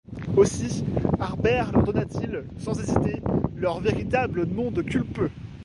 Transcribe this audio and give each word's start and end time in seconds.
Aussi, 0.35 0.83
Harbert 1.19 1.71
leur 1.73 1.83
donna-t-il, 1.83 2.45
sans 2.57 2.79
hésiter, 2.79 3.21
leur 3.55 3.81
véritable 3.81 4.47
nom 4.47 4.71
de 4.71 4.81
«culpeux». 4.81 5.29